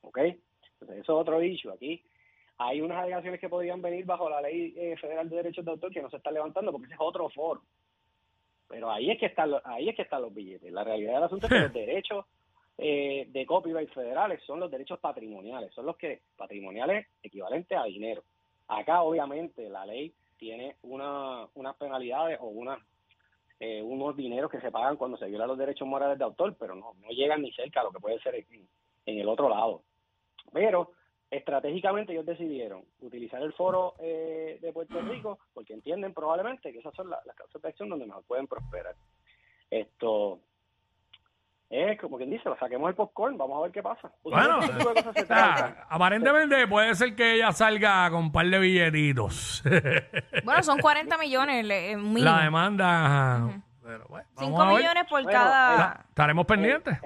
¿Ok? 0.02 0.18
Entonces, 0.18 0.98
eso 1.02 1.12
es 1.16 1.20
otro 1.22 1.42
issue. 1.42 1.72
Aquí 1.72 2.02
hay 2.58 2.80
unas 2.80 2.98
alegaciones 2.98 3.40
que 3.40 3.48
podrían 3.48 3.82
venir 3.82 4.04
bajo 4.04 4.30
la 4.30 4.40
ley 4.40 4.72
eh, 4.76 4.96
federal 4.98 5.28
de 5.28 5.36
derechos 5.36 5.64
de 5.64 5.70
autor 5.72 5.92
que 5.92 6.02
no 6.02 6.10
se 6.10 6.16
están 6.18 6.34
levantando 6.34 6.70
porque 6.72 6.86
ese 6.86 6.94
es 6.94 7.00
otro 7.00 7.28
foro. 7.30 7.62
Pero 8.68 8.90
ahí 8.90 9.10
es 9.10 9.18
que 9.18 9.26
están 9.26 9.50
los, 9.52 9.62
ahí 9.64 9.88
es 9.88 9.96
que 9.96 10.02
están 10.02 10.22
los 10.22 10.34
billetes. 10.34 10.72
La 10.72 10.84
realidad 10.84 11.14
del 11.14 11.22
asunto 11.24 11.46
es 11.46 11.52
que 11.52 11.58
los 11.60 11.72
derechos 11.72 12.24
eh, 12.78 13.26
de 13.30 13.46
copyright 13.46 13.90
federales 13.92 14.42
son 14.44 14.60
los 14.60 14.70
derechos 14.70 14.98
patrimoniales, 14.98 15.72
son 15.74 15.86
los 15.86 15.96
que 15.96 16.20
patrimoniales 16.36 17.06
equivalentes 17.22 17.76
a 17.78 17.84
dinero. 17.84 18.22
Acá 18.68 19.02
obviamente 19.02 19.68
la 19.68 19.86
ley 19.86 20.12
tiene 20.36 20.76
una, 20.82 21.46
unas 21.54 21.76
penalidades 21.76 22.38
o 22.40 22.46
una, 22.48 22.78
eh, 23.60 23.82
unos 23.82 24.16
dineros 24.16 24.50
que 24.50 24.60
se 24.60 24.70
pagan 24.70 24.96
cuando 24.96 25.16
se 25.16 25.26
violan 25.26 25.48
los 25.48 25.58
derechos 25.58 25.88
morales 25.88 26.18
de 26.18 26.24
autor, 26.24 26.56
pero 26.58 26.74
no, 26.74 26.94
no 27.00 27.08
llegan 27.10 27.42
ni 27.42 27.52
cerca 27.52 27.80
a 27.80 27.84
lo 27.84 27.90
que 27.90 28.00
puede 28.00 28.18
ser 28.20 28.34
en, 28.34 28.68
en 29.06 29.18
el 29.18 29.28
otro 29.28 29.48
lado. 29.48 29.82
Pero 30.52 30.92
estratégicamente 31.30 32.12
ellos 32.12 32.26
decidieron 32.26 32.84
utilizar 33.00 33.42
el 33.42 33.52
foro 33.52 33.94
eh, 33.98 34.58
de 34.60 34.72
Puerto 34.72 35.00
Rico 35.00 35.38
porque 35.52 35.72
entienden 35.72 36.14
probablemente 36.14 36.72
que 36.72 36.78
esas 36.78 36.94
son 36.94 37.10
las 37.10 37.36
causas 37.36 37.60
de 37.62 37.68
acción 37.68 37.88
donde 37.88 38.06
mejor 38.06 38.24
pueden 38.24 38.46
prosperar. 38.46 38.94
Esto 39.70 40.40
es 41.68 42.00
como 42.00 42.16
quien 42.16 42.30
dice, 42.30 42.48
lo 42.48 42.56
saquemos 42.58 42.88
el 42.90 42.94
popcorn, 42.94 43.36
vamos 43.36 43.58
a 43.58 43.62
ver 43.62 43.72
qué 43.72 43.82
pasa. 43.82 44.10
Bueno, 44.22 44.60
Ese 44.60 44.72
tipo 44.74 44.88
de 44.90 44.94
cosas 44.94 45.14
se 45.14 45.24
tratan. 45.24 45.76
aparentemente 45.88 46.66
puede 46.68 46.94
ser 46.94 47.16
que 47.16 47.34
ella 47.34 47.52
salga 47.52 48.08
con 48.10 48.20
un 48.24 48.32
par 48.32 48.46
de 48.46 48.58
billetitos. 48.58 49.62
Bueno, 50.44 50.62
son 50.62 50.78
40 50.78 51.18
millones 51.18 51.66
eh, 51.68 51.96
mínimo. 51.96 52.18
La 52.30 52.42
demanda. 52.44 53.06
ajá. 53.06 53.62
Pero 53.82 54.04
bueno, 54.08 54.26
vamos 54.34 54.50
5 54.50 54.62
a 54.62 54.66
ver. 54.68 54.76
millones 54.76 55.04
por 55.08 55.22
Bueno, 55.22 55.38
cada... 55.38 56.04
Estaremos 56.08 56.46
pendientes. 56.46 56.98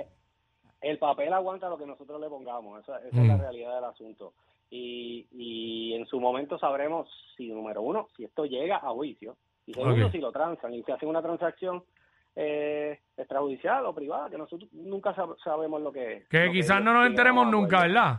El 0.81 0.99
papel 0.99 1.33
aguanta 1.33 1.69
lo 1.69 1.77
que 1.79 1.85
nosotros 1.87 2.19
le 2.21 2.29
pongamos, 2.29 2.83
esa, 2.83 2.99
esa 3.01 3.17
Mm. 3.17 3.21
es 3.23 3.29
la 3.29 3.37
realidad 3.37 3.75
del 3.75 3.85
asunto. 3.85 4.33
Y, 4.71 5.27
y 5.33 5.95
en 5.95 6.07
su 6.07 6.21
momento 6.21 6.59
sabremos 6.59 7.09
si, 7.37 7.49
número 7.49 7.83
uno, 7.83 8.09
si 8.17 8.25
esto 8.25 8.45
llega 8.47 8.77
a 8.77 8.91
juicio, 8.91 9.37
y 9.67 9.75
segundo, 9.75 10.11
si 10.11 10.19
lo 10.19 10.33
transan 10.33 10.73
y 10.75 10.83
se 10.85 10.93
hace 10.93 11.05
una 11.07 11.21
transacción 11.23 11.85
eh, 12.37 12.99
extrajudicial 13.17 13.85
o 13.87 13.95
privada, 13.95 14.31
que 14.31 14.39
nosotros 14.39 14.71
nunca 14.73 15.15
sab- 15.15 15.37
sabemos 15.43 15.81
lo 15.83 15.93
que 15.93 16.27
Que 16.31 16.47
lo 16.47 16.53
quizás 16.53 16.83
no 16.83 16.93
nos 16.95 17.07
enteremos 17.07 17.45
un 17.47 17.51
nunca, 17.51 17.79
acuerdo. 17.79 17.95
¿verdad? 17.95 18.17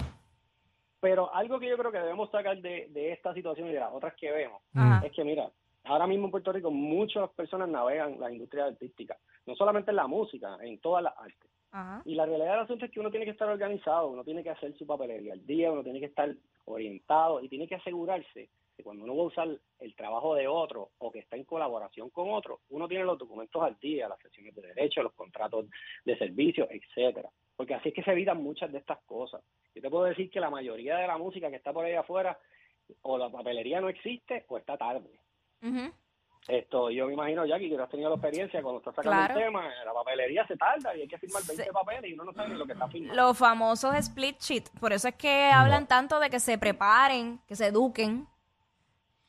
Pero 1.00 1.34
algo 1.34 1.60
que 1.60 1.68
yo 1.70 1.78
creo 1.78 1.92
que 1.92 1.98
debemos 2.00 2.30
sacar 2.30 2.58
de, 2.62 2.88
de 2.90 3.12
esta 3.14 3.34
situación 3.34 3.68
y 3.70 3.74
de 3.74 3.80
las 3.80 3.92
otras 3.92 4.14
que 4.16 4.32
vemos 4.32 4.62
Ajá. 4.76 5.06
es 5.06 5.12
que, 5.14 5.24
mira, 5.24 5.50
ahora 5.86 6.06
mismo 6.06 6.26
en 6.26 6.32
Puerto 6.32 6.52
Rico 6.52 6.70
muchas 6.70 7.30
personas 7.32 7.68
navegan 7.70 8.20
la 8.20 8.32
industria 8.32 8.66
artística, 8.66 9.18
no 9.48 9.56
solamente 9.56 9.90
en 9.92 9.96
la 9.98 10.06
música, 10.08 10.58
en 10.62 10.80
todas 10.80 11.04
las 11.04 11.18
artes. 11.18 11.50
Ajá. 11.72 12.02
Y 12.06 12.14
la 12.16 12.26
realidad 12.26 12.52
del 12.52 12.60
asunto 12.66 12.86
es 12.86 12.92
que 12.92 13.00
uno 13.00 13.10
tiene 13.10 13.26
que 13.26 13.32
estar 13.32 13.48
organizado, 13.50 14.10
uno 14.10 14.24
tiene 14.24 14.44
que 14.44 14.50
hacer 14.52 14.78
su 14.78 14.86
papelería 14.86 15.34
al 15.34 15.44
día, 15.46 15.72
uno 15.72 15.82
tiene 15.84 16.00
que 16.00 16.06
estar 16.08 16.30
orientado 16.66 17.42
y 17.42 17.50
tiene 17.50 17.68
que 17.68 17.76
asegurarse 17.76 18.50
que 18.76 18.84
cuando 18.84 19.04
uno 19.04 19.16
va 19.16 19.24
a 19.24 19.28
usar 19.28 19.48
el 19.80 19.96
trabajo 19.96 20.34
de 20.36 20.48
otro 20.48 20.92
o 21.00 21.12
que 21.12 21.20
está 21.20 21.36
en 21.36 21.44
colaboración 21.44 22.10
con 22.10 22.32
otro, 22.32 22.62
uno 22.70 22.88
tiene 22.88 23.04
los 23.04 23.18
documentos 23.18 23.62
al 23.62 23.78
día, 23.80 24.08
las 24.08 24.20
sesiones 24.20 24.56
de 24.56 24.62
derecho, 24.62 25.04
los 25.04 25.14
contratos 25.14 25.66
de 26.06 26.18
servicio, 26.18 26.68
etcétera. 26.70 27.30
Porque 27.56 27.76
así 27.76 27.90
es 27.90 27.96
que 27.96 28.04
se 28.04 28.12
evitan 28.12 28.42
muchas 28.42 28.72
de 28.72 28.80
estas 28.80 29.00
cosas. 29.06 29.42
Yo 29.76 29.82
te 29.82 29.90
puedo 29.90 30.06
decir 30.06 30.30
que 30.32 30.40
la 30.40 30.50
mayoría 30.50 30.98
de 30.98 31.08
la 31.08 31.18
música 31.18 31.50
que 31.50 31.58
está 31.58 31.72
por 31.74 31.86
ahí 31.86 31.94
afuera 31.96 32.38
o 33.04 33.18
la 33.18 33.30
papelería 33.30 33.80
no 33.82 33.90
existe 33.90 34.46
o 34.48 34.58
está 34.58 34.78
tarde. 34.78 35.10
Esto, 36.48 36.90
yo 36.90 37.06
me 37.06 37.14
imagino, 37.14 37.46
Jackie, 37.46 37.70
que 37.70 37.76
tú 37.76 37.84
has 37.84 37.90
tenido 37.90 38.10
la 38.10 38.16
experiencia 38.16 38.64
cuando 38.64 38.80
estás 38.80 38.96
sacando 38.96 39.16
Claro. 39.26 39.36
un 39.36 39.40
tema, 39.46 39.70
la 39.86 39.94
papelería 39.94 40.46
se 40.48 40.58
tarda 40.58 40.96
y 40.96 41.02
hay 41.02 41.08
que 41.08 41.20
firmar 41.20 41.44
20 41.46 41.66
Se- 41.66 41.72
papeles 41.72 42.10
y 42.10 42.14
uno 42.14 42.24
no 42.26 42.34
sabe 42.34 42.50
ni 42.50 42.56
lo 42.56 42.66
que 42.66 42.74
está 42.74 42.88
firmando. 42.88 43.22
Los 43.22 43.38
famosos 43.38 43.94
split 43.96 44.40
sheet. 44.40 44.64
Por 44.80 44.92
eso 44.92 45.08
es 45.08 45.16
que 45.16 45.52
hablan 45.54 45.88
tanto 45.88 46.20
de 46.20 46.32
que 46.32 46.40
se 46.40 46.58
preparen, 46.58 47.40
que 47.48 47.56
se 47.56 47.68
eduquen. 47.68 48.26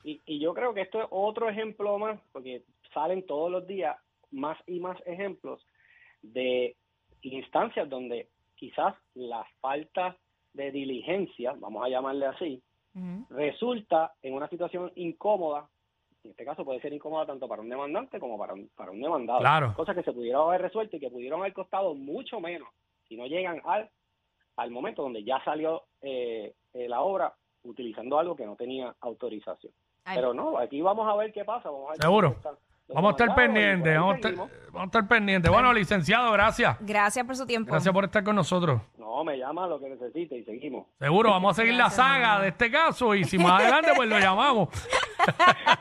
Y, 0.04 0.21
y 0.26 0.40
yo 0.40 0.52
creo 0.54 0.75
que 0.75 0.82
esto 0.82 1.00
es 1.00 1.06
otro 1.11 1.49
ejemplo 1.49 1.99
más, 1.99 2.21
porque 2.32 2.62
salen 2.92 3.25
todos 3.26 3.50
los 3.50 3.66
días 3.66 3.97
más 4.30 4.59
y 4.66 4.80
más 4.80 4.99
ejemplos 5.06 5.64
de 6.23 6.76
instancias 7.23 7.88
donde 7.88 8.28
quizás 8.56 8.94
la 9.14 9.44
falta 9.61 10.16
de 10.52 10.71
diligencia, 10.71 11.54
vamos 11.59 11.85
a 11.85 11.88
llamarle 11.88 12.26
así, 12.26 12.62
resulta 13.30 14.12
en 14.23 14.35
una 14.35 14.49
situación 14.49 14.92
incómoda. 14.97 15.68
En 16.25 16.30
este 16.30 16.44
caso 16.44 16.64
puede 16.64 16.80
ser 16.80 16.92
incómoda 16.92 17.26
tanto 17.26 17.49
para 17.49 17.62
un 17.62 17.68
demandante 17.68 18.21
como 18.21 18.38
para 18.38 18.52
un, 18.52 18.71
para 18.76 18.92
un 18.92 19.00
demandado. 19.00 19.40
Claro. 19.40 19.75
Cosas 19.75 19.97
que 19.97 20.04
se 20.04 20.12
pudieron 20.12 20.47
haber 20.47 20.62
resuelto 20.62 20.97
y 20.97 21.00
que 21.00 21.11
pudieron 21.11 21.40
haber 21.40 21.52
costado 21.52 21.94
mucho 21.94 22.38
menos 22.38 22.68
si 23.09 23.16
no 23.16 23.26
llegan 23.26 23.61
al, 23.64 23.90
al 24.56 24.71
momento 24.71 25.02
donde 25.02 25.25
ya 25.25 25.42
salió 25.44 25.85
eh, 26.00 26.54
eh, 26.75 26.88
la 26.88 27.00
obra 27.00 27.35
utilizando 27.64 28.18
algo 28.18 28.37
que 28.37 28.47
no 28.47 28.56
tenía 28.56 28.94
autorización. 29.00 29.73
Pero 30.04 30.35
no, 30.35 30.59
aquí 30.59 30.80
vamos 30.82 31.09
a 31.09 31.16
ver 31.16 31.32
qué 31.32 31.44
pasa. 31.44 31.71
Vamos 31.71 31.88
a 31.88 31.92
ver 31.92 32.02
Seguro. 32.02 32.37
Vamos 32.94 33.09
a 33.09 33.25
estar 33.25 33.35
pendientes, 33.35 33.97
vamos 33.97 34.12
a 34.12 34.16
estar, 34.16 34.35
vamos 34.35 34.50
a 34.75 34.85
estar 34.85 35.09
pendientes. 35.09 35.50
Bueno, 35.50 35.73
licenciado, 35.73 36.30
gracias. 36.32 36.76
Gracias 36.80 37.25
por 37.25 37.37
su 37.37 37.47
tiempo. 37.47 37.71
Gracias 37.71 37.94
por 37.94 38.04
estar 38.04 38.23
con 38.23 38.37
nosotros. 38.37 38.82
No, 38.99 39.25
me 39.25 39.38
llama 39.38 39.66
lo 39.66 39.78
que 39.80 39.88
necesite 39.88 40.37
y 40.37 40.44
seguimos. 40.44 40.87
Seguro, 40.99 41.30
vamos 41.30 41.56
a 41.56 41.62
seguir 41.62 41.75
la 41.75 41.88
saga 41.88 42.40
de 42.40 42.49
este 42.49 42.71
caso 42.71 43.14
y 43.14 43.25
si 43.25 43.38
más 43.38 43.62
adelante 43.62 43.92
pues 43.97 44.09
lo 44.11 44.18
llamamos. 44.18 44.68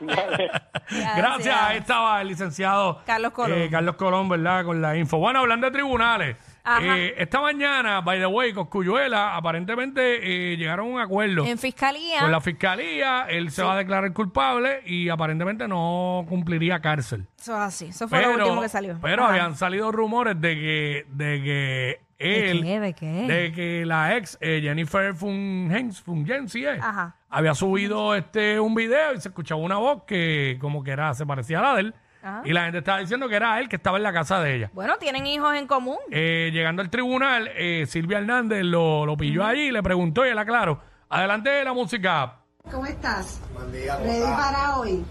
Gracias. 0.88 1.56
Ahí 1.60 1.78
estaba 1.78 2.20
el 2.22 2.28
licenciado 2.28 3.00
Carlos 3.04 3.32
Colón. 3.32 3.58
eh, 3.58 3.68
Carlos 3.70 3.96
Colón, 3.96 4.28
¿verdad? 4.28 4.64
Con 4.64 4.80
la 4.80 4.96
info. 4.96 5.18
Bueno, 5.18 5.40
hablando 5.40 5.66
de 5.66 5.72
tribunales. 5.72 6.36
Eh, 6.80 7.14
esta 7.18 7.40
mañana, 7.40 8.00
by 8.02 8.18
the 8.20 8.26
way, 8.26 8.52
Coscuyuela 8.52 9.36
aparentemente 9.36 10.52
eh, 10.52 10.56
llegaron 10.56 10.86
a 10.86 10.90
un 10.90 11.00
acuerdo 11.00 11.44
En 11.44 11.58
fiscalía. 11.58 12.20
con 12.20 12.30
la 12.30 12.40
fiscalía. 12.40 13.26
Él 13.28 13.50
se 13.50 13.62
va 13.62 13.74
a 13.74 13.76
declarar 13.78 14.12
culpable 14.12 14.80
y 14.86 15.08
aparentemente 15.08 15.66
no 15.66 16.24
cumpliría 16.28 16.80
cárcel. 16.80 17.26
Eso 17.38 17.52
es 17.54 17.60
así. 17.60 17.86
Eso 17.86 18.08
fue 18.08 18.22
lo 18.22 18.34
último 18.34 18.60
que 18.62 18.68
salió. 18.68 18.96
Pero 19.02 19.24
Ajá. 19.24 19.32
habían 19.32 19.56
salido 19.56 19.90
rumores 19.90 20.40
de 20.40 20.54
que, 20.54 21.06
de 21.10 21.42
que 21.42 22.00
¿De 22.18 22.50
él, 22.52 22.62
qué? 22.62 22.80
¿De 22.80 22.92
qué? 22.94 23.06
de 23.06 23.52
que 23.52 23.84
la 23.84 24.16
ex 24.16 24.38
eh, 24.40 24.60
Jennifer 24.62 25.12
Fungens, 25.14 26.00
Fungensi, 26.00 26.64
eh, 26.64 26.78
Ajá. 26.80 27.16
había 27.28 27.52
subido 27.56 28.14
este 28.14 28.60
un 28.60 28.76
video 28.76 29.14
y 29.14 29.20
se 29.20 29.30
escuchaba 29.30 29.60
una 29.60 29.78
voz 29.78 30.04
que 30.04 30.56
como 30.60 30.84
que 30.84 30.92
era, 30.92 31.12
se 31.14 31.26
parecía 31.26 31.58
a 31.58 31.62
la 31.62 31.74
de 31.74 31.80
él. 31.80 31.94
Ajá. 32.22 32.42
Y 32.44 32.52
la 32.52 32.62
gente 32.64 32.78
estaba 32.78 32.98
diciendo 32.98 33.28
que 33.28 33.34
era 33.36 33.58
él 33.58 33.68
que 33.68 33.76
estaba 33.76 33.96
en 33.96 34.02
la 34.04 34.12
casa 34.12 34.40
de 34.40 34.54
ella. 34.56 34.70
Bueno, 34.72 34.96
tienen 34.98 35.26
hijos 35.26 35.54
en 35.56 35.66
común. 35.66 35.98
Eh, 36.10 36.50
llegando 36.52 36.80
al 36.82 36.88
tribunal, 36.90 37.50
eh, 37.56 37.84
Silvia 37.88 38.18
Hernández 38.18 38.62
lo, 38.64 39.04
lo 39.06 39.16
pilló 39.16 39.44
allí 39.44 39.62
y 39.62 39.70
le 39.72 39.82
preguntó 39.82 40.24
y 40.24 40.28
él 40.30 40.38
aclaró. 40.38 40.80
Adelante 41.08 41.64
la 41.64 41.72
música. 41.72 42.34
¿Cómo 42.70 42.86
estás? 42.86 43.40
Buen 43.54 43.72
día, 43.72 43.96
¿cómo 43.96 44.06
¿Ready 44.06 44.22
para 44.36 44.76
hoy? 44.78 45.04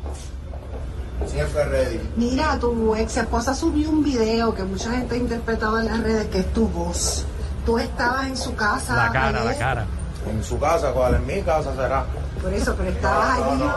Siempre 1.27 1.65
ready. 1.65 1.99
Mira, 2.15 2.57
tu 2.59 2.95
ex 2.95 3.17
esposa 3.17 3.53
subió 3.53 3.89
un 3.89 4.03
video 4.03 4.55
que 4.55 4.63
mucha 4.63 4.91
gente 4.91 5.15
ha 5.15 5.17
interpretado 5.17 5.79
en 5.79 5.85
las 5.87 6.01
redes 6.01 6.27
que 6.27 6.39
es 6.39 6.53
tu 6.53 6.67
voz. 6.69 7.25
Tú 7.65 7.77
estabas 7.77 8.25
en 8.27 8.37
su 8.37 8.55
casa. 8.55 8.95
La 8.95 9.11
cara, 9.11 9.31
la 9.43 9.49
ayer, 9.51 9.59
cara. 9.59 9.85
En 10.27 10.43
su 10.43 10.59
casa, 10.59 10.91
¿cuál? 10.93 11.15
En 11.15 11.27
mi 11.27 11.41
casa 11.43 11.75
será. 11.75 12.05
Por 12.41 12.51
eso, 12.53 12.73
pero 12.75 12.89
estabas 12.89 13.37
No, 13.39 13.45
allí. 13.51 13.59
no. 13.59 13.67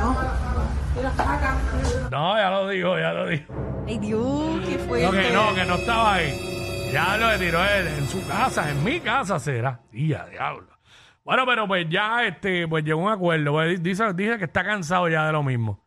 No. 0.00 0.16
Mira, 0.96 1.10
acá. 1.10 1.54
No, 2.10 2.36
ya 2.36 2.50
lo 2.50 2.68
dijo, 2.68 2.98
ya 2.98 3.12
lo 3.12 3.26
dijo. 3.28 3.52
Ay, 3.86 3.98
Dios, 3.98 4.60
qué 4.66 4.76
No, 4.76 4.84
fuerte. 4.84 5.22
que 5.22 5.30
no, 5.30 5.54
que 5.54 5.64
no 5.64 5.74
estaba 5.76 6.14
ahí. 6.14 6.90
Ya 6.92 7.16
lo 7.18 7.38
tiró 7.38 7.62
él 7.64 7.86
en 7.86 8.08
su 8.08 8.26
casa, 8.26 8.70
en 8.70 8.82
mi 8.82 9.00
casa 9.00 9.38
será. 9.38 9.80
Tía, 9.90 10.26
diablo. 10.30 10.68
Bueno, 11.22 11.44
pero 11.46 11.68
pues 11.68 11.86
ya 11.90 12.24
este, 12.24 12.66
pues 12.66 12.82
llegó 12.84 13.00
un 13.02 13.12
acuerdo. 13.12 13.52
Pues 13.52 13.82
dice, 13.82 14.12
dice 14.14 14.38
que 14.38 14.44
está 14.44 14.64
cansado 14.64 15.08
ya 15.08 15.26
de 15.26 15.32
lo 15.32 15.42
mismo. 15.42 15.84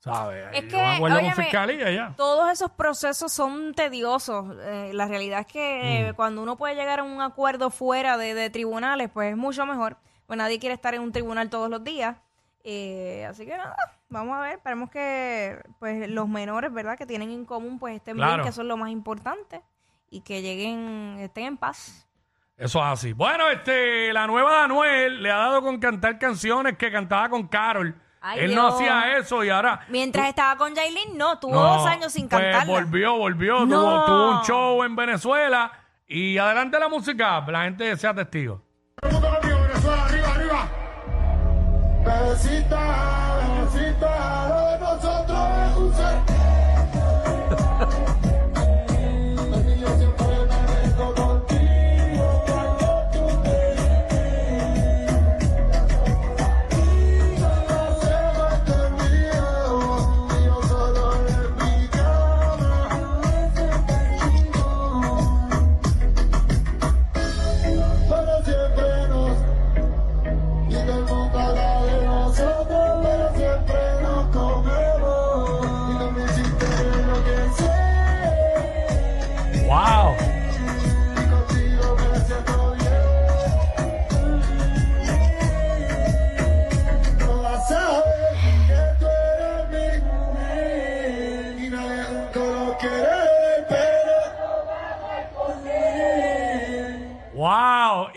¿Sabes? 0.00 0.44
Es 0.52 0.64
que, 0.64 0.78
acuerdo 0.78 1.20
con 1.20 1.32
fiscalía 1.32 1.90
ya. 1.90 2.12
Todos 2.16 2.52
esos 2.52 2.70
procesos 2.72 3.32
son 3.32 3.72
tediosos. 3.74 4.54
Eh, 4.62 4.90
la 4.92 5.06
realidad 5.06 5.40
es 5.40 5.46
que 5.46 6.00
eh, 6.08 6.12
Mm. 6.12 6.14
cuando 6.16 6.42
uno 6.42 6.56
puede 6.56 6.74
llegar 6.74 6.98
a 7.00 7.04
un 7.04 7.22
acuerdo 7.22 7.70
fuera 7.70 8.18
de, 8.18 8.34
de 8.34 8.50
tribunales, 8.50 9.08
pues 9.14 9.30
es 9.30 9.36
mucho 9.36 9.64
mejor. 9.64 9.96
Pues 10.26 10.36
nadie 10.36 10.58
quiere 10.58 10.74
estar 10.74 10.92
en 10.94 11.00
un 11.02 11.12
tribunal 11.12 11.48
todos 11.48 11.70
los 11.70 11.82
días. 11.84 12.16
Eh, 12.64 13.24
así 13.28 13.46
que 13.46 13.56
nada, 13.56 13.76
vamos 14.14 14.36
a 14.36 14.40
ver. 14.40 14.54
Esperemos 14.54 14.90
que 14.90 15.58
pues 15.78 16.08
los 16.08 16.28
menores, 16.28 16.72
¿verdad? 16.72 16.96
Que 16.96 17.04
tienen 17.06 17.30
en 17.30 17.44
común, 17.44 17.78
pues 17.78 17.96
estén 17.96 18.16
Claro. 18.16 18.32
bien, 18.34 18.42
que 18.44 18.48
eso 18.50 18.62
es 18.62 18.66
lo 18.68 18.76
más 18.76 18.90
importante. 18.90 19.62
Y 20.10 20.20
que 20.22 20.40
lleguen, 20.42 21.16
estén 21.20 21.44
en 21.46 21.56
paz. 21.56 22.08
Eso 22.56 22.78
es 22.78 22.84
así. 22.86 23.12
Bueno, 23.12 23.48
este, 23.50 24.12
la 24.12 24.26
nueva 24.28 24.58
de 24.58 24.64
Anuel 24.64 25.22
le 25.22 25.30
ha 25.30 25.36
dado 25.38 25.60
con 25.60 25.78
cantar 25.80 26.18
canciones 26.18 26.78
que 26.78 26.90
cantaba 26.90 27.28
con 27.28 27.48
Carol. 27.48 28.00
Ay, 28.20 28.40
Él 28.40 28.54
no 28.54 28.68
hacía 28.68 29.18
eso 29.18 29.44
y 29.44 29.50
ahora. 29.50 29.80
Mientras 29.88 30.28
estaba 30.28 30.56
con 30.56 30.74
Jailin, 30.74 31.18
no, 31.18 31.38
tuvo 31.38 31.52
No, 31.54 31.74
dos 31.78 31.86
años 31.86 32.12
sin 32.12 32.28
pues 32.28 32.40
cantarla. 32.42 32.72
volvió, 32.72 33.18
volvió, 33.18 33.66
No. 33.66 33.80
tuvo, 33.82 34.04
tuvo 34.06 34.30
un 34.38 34.44
show 34.44 34.82
en 34.84 34.96
Venezuela 34.96 35.70
y 36.06 36.38
adelante 36.38 36.78
la 36.78 36.88
música, 36.88 37.40
la 37.48 37.64
gente 37.64 37.94
sea 37.96 38.14
testigo. 38.14 38.62
Bebecita, 42.04 43.23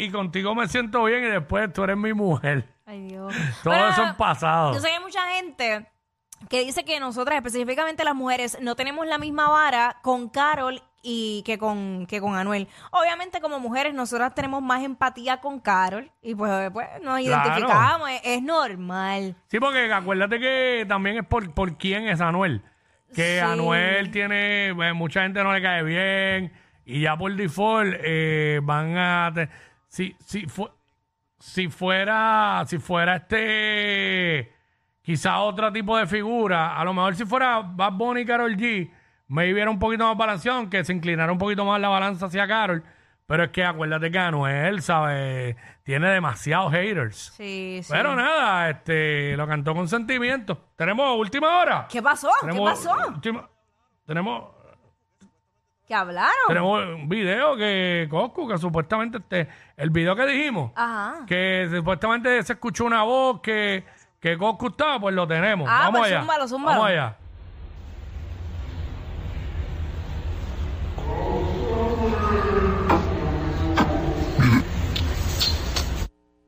y 0.08 0.12
contigo 0.12 0.56
me 0.56 0.68
siento 0.68 1.04
bien 1.04 1.24
y 1.24 1.28
después 1.28 1.72
tú 1.74 1.84
eres 1.84 1.98
mi 1.98 2.14
mujer. 2.14 2.66
Ay, 2.86 3.08
Dios. 3.08 3.34
Todo 3.64 3.74
eso 3.90 4.04
es 4.06 4.14
pasado. 4.14 4.74
Yo 4.74 4.80
sé 4.80 4.88
que 4.88 4.94
hay 4.96 5.02
mucha 5.02 5.22
gente 5.34 5.86
que 6.50 6.64
dice 6.64 6.86
que 6.86 7.00
nosotras, 7.00 7.38
específicamente 7.38 8.04
las 8.04 8.16
mujeres, 8.16 8.58
no 8.62 8.76
tenemos 8.76 9.06
la 9.08 9.18
misma 9.18 9.50
vara 9.50 9.98
con 10.04 10.30
Carol 10.30 10.82
y 11.04 11.42
que 11.46 11.58
con, 11.58 12.06
que 12.06 12.20
con 12.22 12.36
Anuel. 12.36 12.68
Obviamente, 12.92 13.40
como 13.42 13.60
mujeres, 13.60 13.94
nosotras 13.94 14.34
tenemos 14.36 14.62
más 14.62 14.84
empatía 14.84 15.38
con 15.42 15.60
Carol 15.60 16.12
y 16.22 16.36
pues, 16.36 16.70
pues 16.72 16.88
nos 17.02 17.20
identificamos, 17.20 18.10
es, 18.10 18.22
es 18.24 18.42
normal. 18.44 19.36
Sí, 19.48 19.60
porque 19.60 19.92
acuérdate 19.92 20.40
que 20.40 20.86
también 20.88 21.18
es 21.18 21.26
por, 21.26 21.52
por 21.54 21.78
quién 21.78 22.08
es 22.08 22.22
Anuel. 22.22 22.62
Que 23.16 23.36
Sí. 23.36 23.40
Anuel 23.40 24.12
tiene, 24.12 24.68
eh, 24.68 24.94
mucha 24.94 25.24
gente 25.24 25.42
no 25.44 25.54
le 25.54 25.62
cae 25.62 25.82
bien 25.84 26.52
y 26.86 27.02
ya 27.02 27.18
por 27.18 27.34
default 27.36 27.96
eh, 28.04 28.60
van 28.64 28.98
a... 28.98 29.32
te- 29.34 29.50
si, 29.98 30.16
si, 30.20 30.46
fu- 30.46 30.70
si 31.40 31.70
fuera, 31.70 32.64
si 32.68 32.78
fuera 32.78 33.16
este, 33.16 34.54
quizá 35.02 35.40
otro 35.40 35.72
tipo 35.74 35.98
de 35.98 36.06
figura, 36.06 36.78
a 36.78 36.84
lo 36.84 36.94
mejor 36.94 37.16
si 37.16 37.26
fuera 37.26 37.62
Bad 37.64 37.94
Bunny 37.94 38.22
y 38.22 38.26
Carol 38.26 38.56
G, 38.56 38.92
me 39.30 39.52
hubiera 39.52 39.72
un 39.72 39.80
poquito 39.80 40.06
más 40.08 40.16
balanceado, 40.16 40.60
aunque 40.60 40.84
se 40.84 40.94
inclinara 40.94 41.32
un 41.32 41.40
poquito 41.40 41.66
más 41.66 41.82
la 41.82 41.90
balanza 41.90 42.28
hacia 42.28 42.48
Carol. 42.48 42.84
Pero 43.26 43.44
es 43.46 43.50
que 43.50 43.66
acuérdate 43.66 44.10
que 44.12 44.20
Anuel, 44.20 44.82
¿sabes? 44.82 45.56
Tiene 45.84 46.10
demasiados 46.12 46.72
haters. 46.72 47.34
Sí, 47.36 47.82
sí. 47.84 47.92
Pero 47.92 48.16
nada, 48.16 48.70
este, 48.70 49.36
lo 49.36 49.46
cantó 49.48 49.74
con 49.76 49.88
sentimiento. 49.90 50.58
Tenemos 50.78 51.18
última 51.18 51.60
hora. 51.60 51.88
¿Qué 51.92 52.02
pasó? 52.02 52.30
¿Qué 52.42 52.58
pasó? 52.58 52.96
última- 53.10 53.50
tenemos, 54.06 54.44
¿Qué 55.88 55.96
hablaron? 55.96 56.34
tenemos 56.50 56.86
un 56.86 57.08
video 57.08 57.56
que 57.56 58.08
Coscu, 58.10 58.46
que 58.48 58.58
supuestamente 58.58 59.20
este, 59.20 59.48
el 59.78 59.90
video 59.90 60.16
que 60.18 60.26
dijimos, 60.26 60.72
Ajá. 60.76 61.26
que 61.26 61.70
supuestamente 61.74 62.44
se 62.44 62.54
escuchó 62.54 62.84
una 62.84 63.04
voz 63.04 63.40
que, 63.42 63.86
que 64.20 64.38
Coscu 64.38 64.68
estaba, 64.68 65.00
pues 65.00 65.16
lo 65.16 65.26
tenemos. 65.26 65.68
Ah, 65.72 65.84
Vamos 65.86 66.00
pues 66.02 66.12
allá. 66.12 66.20
zúmbalo, 66.20 66.48
zúmbalo. 66.48 66.80
Vamos 66.82 66.92
allá. 66.92 67.16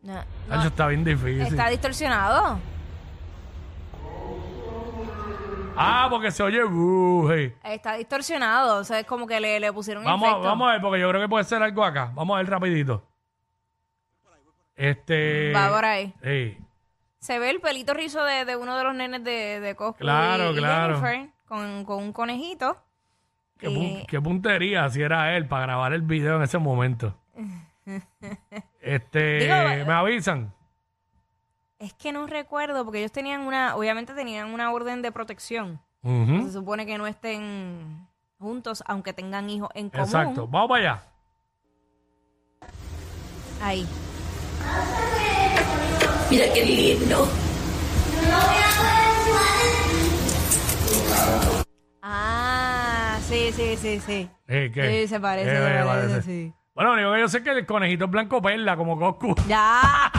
No, 0.02 0.20
Eso 0.56 0.68
está 0.68 0.88
bien 0.88 1.04
difícil. 1.04 1.42
Está 1.42 1.70
distorsionado. 1.70 2.60
Ah, 5.82 6.08
porque 6.10 6.30
se 6.32 6.44
oye 6.44 6.64
uh, 6.64 7.30
hey. 7.32 7.56
Está 7.64 7.94
distorsionado. 7.96 8.80
O 8.80 8.84
sea, 8.84 9.00
es 9.00 9.06
como 9.06 9.26
que 9.26 9.40
le, 9.40 9.60
le 9.60 9.72
pusieron 9.72 10.04
Vamos, 10.04 10.28
a- 10.28 10.32
efecto. 10.32 10.48
vamos 10.48 10.68
a 10.68 10.72
ver, 10.74 10.82
porque 10.82 11.00
yo 11.00 11.10
creo 11.10 11.22
que 11.22 11.30
puede 11.30 11.44
ser 11.46 11.64
algo 11.64 11.84
acá. 11.84 12.12
Vamos 12.14 12.36
a 12.36 12.38
ver 12.40 12.50
rapidito. 12.50 13.06
Este. 14.76 15.52
Va 15.54 15.70
por 15.70 15.86
ahí. 15.86 16.14
Sí. 16.24 16.58
Se 17.20 17.38
ve 17.40 17.50
el 17.50 17.60
pelito 17.60 17.94
rizo 17.94 18.24
de, 18.24 18.46
de 18.46 18.56
uno 18.56 18.78
de 18.78 18.84
los 18.84 18.96
nenes 18.96 19.24
de, 19.24 19.60
de 19.60 19.76
Coscu 19.76 20.00
Claro, 20.00 20.52
y, 20.52 20.56
y 20.56 20.58
claro. 20.58 21.02
Jennifer 21.02 21.30
con, 21.48 21.84
con 21.86 21.98
un 22.04 22.14
conejito. 22.14 22.78
Qué, 23.58 23.68
pu- 23.68 24.06
qué 24.08 24.22
puntería 24.22 24.88
si 24.90 25.02
era 25.02 25.36
él 25.36 25.46
para 25.48 25.64
grabar 25.64 25.92
el 25.92 26.02
video 26.04 26.38
en 26.38 26.44
ese 26.44 26.58
momento. 26.60 27.14
este, 28.82 29.40
Digo, 29.40 29.86
me 29.86 29.94
avisan. 29.94 30.54
Es 31.80 31.94
que 31.94 32.12
no 32.12 32.28
recuerdo, 32.28 32.84
porque 32.84 33.00
ellos 33.00 33.14
tenían 33.14 33.42
una, 33.42 33.78
obviamente 33.78 34.14
tenían 34.14 34.54
una 34.54 34.72
orden 34.74 35.02
de 35.02 35.14
protección. 35.14 35.80
Se 36.04 36.52
supone 36.52 36.86
que 36.86 36.98
no 36.98 37.08
estén 37.08 38.08
juntos, 38.38 38.84
aunque 38.86 39.14
tengan 39.14 39.50
hijos 39.50 39.70
en 39.74 39.90
común. 39.90 40.06
Exacto. 40.06 40.48
Vamos 40.48 40.70
para 40.70 40.82
allá. 40.82 41.04
Ahí. 43.62 43.88
Mira 46.30 46.46
qué 46.54 46.66
lindo. 46.66 47.28
Ah, 52.02 53.18
sí, 53.28 53.52
sí, 53.54 53.78
sí, 53.78 54.00
sí. 54.06 54.30
Eh, 54.48 54.72
¿qué? 54.74 55.02
Sí, 55.02 55.08
se 55.08 55.20
parece, 55.20 55.52
Eh, 55.52 55.56
se 55.56 55.80
me 55.80 55.86
parece, 55.86 56.22
sí. 56.24 56.54
Bueno, 56.76 56.96
lo 56.96 56.96
único 56.96 57.14
que 57.14 57.20
yo 57.22 57.28
sé 57.30 57.38
es 57.38 57.44
que 57.44 57.52
el 57.52 57.66
conejito 57.66 58.06
es 58.06 58.12
blanco 58.12 58.42
perla, 58.42 58.76
como 58.76 58.98
Goku. 58.98 59.36
Ya. 59.48 60.12